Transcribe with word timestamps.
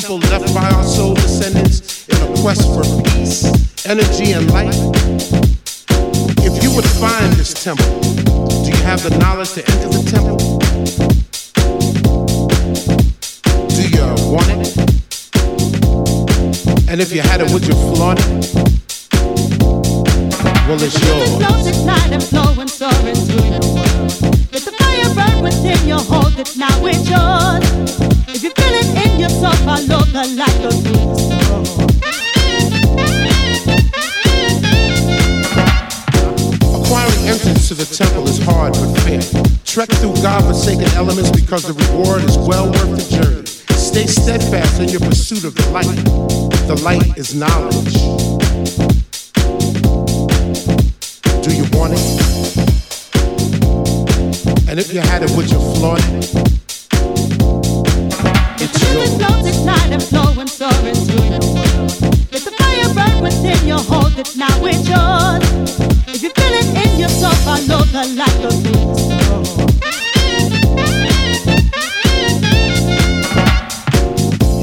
dungeonous 0.00 0.27
To 37.68 37.74
the 37.74 37.84
temple 37.84 38.26
is 38.26 38.38
hard 38.38 38.72
but 38.72 38.94
fair. 39.02 39.20
Trek 39.66 39.90
through 40.00 40.14
God-forsaken 40.22 40.88
elements 40.96 41.30
because 41.30 41.64
the 41.64 41.74
reward 41.74 42.24
is 42.24 42.38
well 42.38 42.64
worth 42.64 42.96
the 42.96 43.04
journey. 43.14 43.44
Stay 43.76 44.06
steadfast 44.06 44.80
in 44.80 44.88
your 44.88 45.00
pursuit 45.00 45.44
of 45.44 45.54
the 45.54 45.68
light. 45.68 45.84
The 46.66 46.80
light 46.82 47.18
is 47.18 47.34
knowledge. 47.34 47.92
Do 51.44 51.50
you 51.54 51.66
want 51.76 51.92
it? 51.92 52.00
And 54.66 54.80
if 54.80 54.94
you 54.94 55.00
had 55.00 55.22
it, 55.24 55.30
would 55.36 55.50
you 55.50 55.60
flaunt 55.76 56.00
it? 56.08 56.24
It's 58.62 58.80
yours. 58.94 59.28
and 59.92 60.02
flowing, 60.02 60.48
soaring 60.48 60.96
your 61.04 61.20
world. 61.52 61.92
Let 62.32 62.42
the 62.48 62.54
fire 62.56 62.94
burn 62.94 63.22
within 63.22 63.66
you, 63.68 63.76
hold 63.76 64.18
it 64.18 64.34
now, 64.36 64.64
it's 64.64 64.88
yours. 64.88 65.87
Follow 67.48 67.82
the 67.84 68.04
light, 68.18 68.36
go 68.42 68.50
through. 68.50 69.88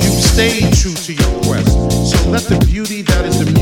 You 0.04 0.12
stayed 0.22 0.74
true 0.74 0.94
to 0.94 1.14
your 1.14 1.32
quest, 1.44 1.74
so 2.12 2.18
let 2.30 2.44
the 2.44 2.64
beauty 2.68 3.02
that 3.02 3.26
is 3.26 3.40
the 3.44 3.55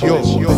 Yo. 0.00 0.57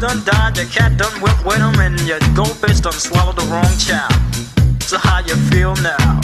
done 0.00 0.24
died, 0.24 0.56
your 0.56 0.66
cat 0.66 0.96
done 0.96 1.20
went 1.20 1.44
with 1.44 1.58
him, 1.58 1.78
and 1.78 2.00
your 2.08 2.18
goldfish 2.34 2.80
done 2.80 2.94
swallowed 2.94 3.36
the 3.36 3.44
wrong 3.52 3.70
child. 3.76 4.12
So 4.82 4.96
how 4.96 5.18
you 5.20 5.36
feel 5.52 5.74
now? 5.76 6.20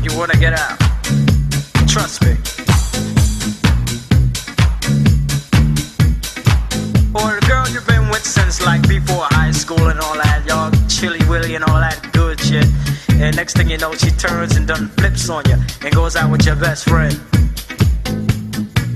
You 0.00 0.16
wanna 0.16 0.38
get 0.38 0.52
out? 0.52 0.78
Trust 1.88 2.22
me. 2.22 2.30
Or 7.18 7.34
the 7.34 7.44
girl 7.48 7.68
you've 7.68 7.86
been 7.86 8.08
with 8.10 8.24
since 8.24 8.64
like 8.64 8.88
before 8.88 9.26
high 9.30 9.50
school 9.50 9.88
and 9.88 9.98
all 9.98 10.14
that, 10.14 10.44
y'all 10.46 10.70
chilly 10.88 11.24
willy 11.28 11.56
and 11.56 11.64
all 11.64 11.80
that 11.80 11.98
good 12.12 12.38
shit. 12.40 12.68
And 13.10 13.34
next 13.34 13.56
thing 13.56 13.68
you 13.68 13.78
know, 13.78 13.92
she 13.94 14.10
turns 14.12 14.54
and 14.54 14.68
done 14.68 14.86
flips 14.96 15.28
on 15.28 15.42
you 15.48 15.56
and 15.82 15.92
goes 15.92 16.14
out 16.14 16.30
with 16.30 16.46
your 16.46 16.56
best 16.56 16.84
friend. 16.84 17.18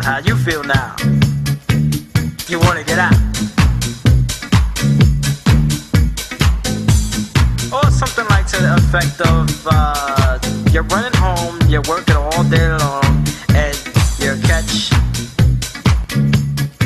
How 0.00 0.18
you 0.18 0.36
feel 0.36 0.62
now? 0.62 0.94
You 2.52 2.60
wanna 2.60 2.84
get 2.84 2.98
out? 2.98 3.14
Or 7.72 7.90
something 7.90 8.26
like 8.28 8.46
to 8.48 8.58
the 8.60 8.74
effect 8.76 9.18
of 9.22 9.48
uh, 9.64 10.38
you're 10.70 10.82
running 10.82 11.14
home, 11.14 11.58
you're 11.66 11.80
working 11.88 12.14
all 12.14 12.44
day 12.44 12.68
long, 12.76 13.24
and 13.56 13.74
you 14.20 14.36
catch 14.44 14.92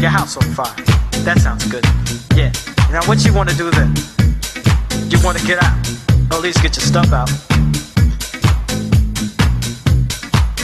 your 0.01 0.11
house 0.11 0.37
on 0.37 0.45
fire. 0.55 0.73
That 1.25 1.41
sounds 1.41 1.67
good. 1.67 1.85
Yeah. 2.37 2.53
Now 2.93 3.03
what 3.09 3.25
you 3.25 3.35
wanna 3.35 3.55
do 3.55 3.69
then? 3.73 3.93
You 5.11 5.19
wanna 5.25 5.41
get 5.41 5.61
out? 5.61 5.77
At 6.31 6.43
least 6.43 6.63
get 6.63 6.77
your 6.77 6.87
stuff 6.87 7.13
out. 7.13 7.33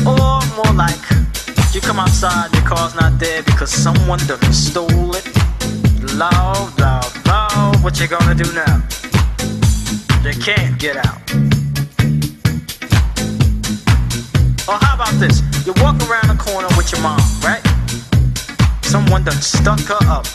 Or 0.07 0.47
more 0.55 0.73
like 0.75 1.22
you 1.75 1.81
come 1.81 1.99
outside, 1.99 2.53
your 2.53 2.65
car's 2.65 2.95
not 2.95 3.19
there 3.19 3.43
because 3.45 3.71
someone 3.71 4.19
done 4.27 4.53
stole 4.53 5.15
it. 5.15 5.27
Love, 6.15 6.79
love, 6.79 7.27
love, 7.27 7.83
what 7.83 7.99
you 7.99 8.07
gonna 8.07 8.35
do 8.35 8.53
now? 8.53 8.83
They 10.23 10.35
can't 10.35 10.79
get 10.79 10.97
out. 10.97 11.21
Or 14.69 14.77
how 14.85 14.97
about 14.97 15.15
this? 15.19 15.41
You 15.65 15.73
walk 15.79 15.97
around 16.11 16.29
the 16.29 16.37
corner 16.39 16.69
with 16.77 16.93
your 16.93 17.01
mom, 17.01 17.21
right? 17.43 17.63
Someone 18.85 19.25
done 19.25 19.41
stuck 19.41 19.81
her 19.81 20.07
up. 20.09 20.27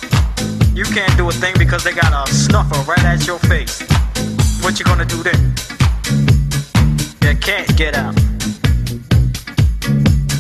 You 0.73 0.85
can't 0.85 1.15
do 1.17 1.29
a 1.29 1.31
thing 1.31 1.53
because 1.59 1.83
they 1.83 1.93
got 1.93 2.11
a 2.13 2.33
snuffer 2.33 2.79
right 2.89 3.03
at 3.03 3.27
your 3.27 3.37
face. 3.39 3.81
What 4.63 4.79
you 4.79 4.85
gonna 4.85 5.05
do 5.05 5.21
then? 5.21 5.53
You 7.21 7.37
can't 7.37 7.77
get 7.77 7.95
out. 7.95 8.36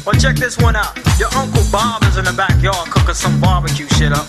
Well, 0.07 0.15
check 0.15 0.37
this 0.37 0.57
one 0.57 0.77
out. 0.77 0.95
Your 1.19 1.27
Uncle 1.35 1.63
Bob 1.69 2.01
is 2.03 2.15
in 2.15 2.23
the 2.23 2.31
backyard 2.31 2.89
cooking 2.91 3.13
some 3.13 3.41
barbecue 3.41 3.89
shit 3.99 4.13
up. 4.13 4.25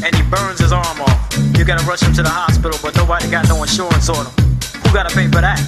And 0.00 0.16
he 0.16 0.22
burns 0.32 0.60
his 0.60 0.72
arm 0.72 0.98
off. 1.02 1.28
You 1.58 1.66
gotta 1.66 1.84
rush 1.84 2.00
him 2.00 2.14
to 2.14 2.22
the 2.22 2.30
hospital, 2.30 2.78
but 2.80 2.96
nobody 2.96 3.30
got 3.30 3.46
no 3.50 3.62
insurance 3.62 4.08
on 4.08 4.24
him. 4.24 4.32
Who 4.80 4.94
gotta 4.94 5.14
pay 5.14 5.26
for 5.26 5.42
that? 5.42 5.60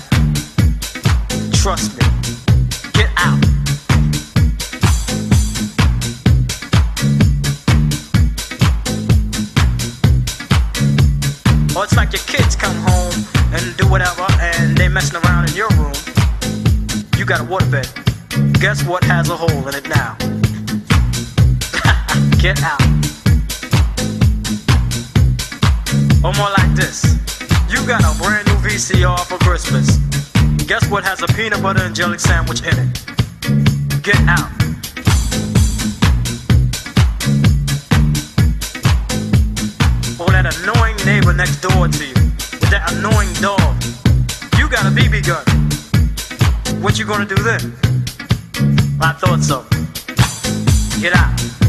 Trust 1.53 2.01
me. 2.01 2.07
Get 2.97 3.11
out. 3.19 3.37
Or 11.77 11.85
it's 11.85 11.95
like 11.95 12.15
your 12.15 12.25
kids 12.25 12.57
come 12.57 12.77
home 12.89 13.13
and 13.53 13.77
do 13.77 13.87
whatever 13.87 14.25
and 14.41 14.75
they 14.79 14.89
messing 14.89 15.21
around 15.21 15.51
in 15.51 15.57
your 15.57 15.69
room. 15.77 15.93
You 17.19 17.27
got 17.27 17.43
a 17.43 17.45
waterbed. 17.45 18.02
Guess 18.63 18.85
what 18.85 19.03
has 19.03 19.29
a 19.29 19.37
hole 19.37 19.67
in 19.67 19.75
it 19.75 19.89
now? 19.89 20.15
Get 22.39 22.63
out. 22.63 22.81
Or 26.23 26.33
more 26.39 26.53
like 26.57 26.73
this. 26.77 27.19
You 27.69 27.85
got 27.89 28.05
a 28.05 28.15
brand 28.23 28.47
new 28.47 28.55
VCR 28.63 29.19
for 29.27 29.39
Christmas. 29.39 29.99
Guess 30.69 30.89
what 30.93 31.03
has 31.03 31.21
a 31.23 31.27
peanut 31.35 31.61
butter 31.61 31.83
and 31.83 31.93
jelly 31.93 32.19
sandwich 32.19 32.63
in 32.63 32.79
it? 32.79 33.05
Get 34.01 34.21
out. 34.29 34.49
Or 40.21 40.31
that 40.31 40.47
annoying 40.61 40.95
neighbor 41.05 41.33
next 41.33 41.63
door 41.63 41.89
to 41.89 42.07
you. 42.07 42.15
That 42.71 42.93
annoying 42.93 43.33
dog. 43.43 43.75
You 44.57 44.69
got 44.69 44.87
a 44.87 44.91
BB 44.95 45.27
gun. 45.27 45.45
What 46.81 46.97
you 46.97 47.07
gonna 47.07 47.27
do 47.27 47.35
then? 47.43 47.92
I 49.05 49.13
thought 49.15 49.43
so. 49.43 49.65
Get 51.01 51.13
out. 51.17 51.62